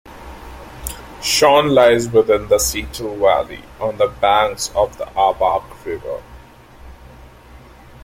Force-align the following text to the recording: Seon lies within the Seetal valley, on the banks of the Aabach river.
Seon 1.21 1.75
lies 1.75 2.09
within 2.09 2.47
the 2.47 2.55
Seetal 2.57 3.15
valley, 3.19 3.63
on 3.79 3.99
the 3.99 4.07
banks 4.07 4.71
of 4.73 4.97
the 4.97 5.05
Aabach 5.05 5.67
river. 5.85 6.23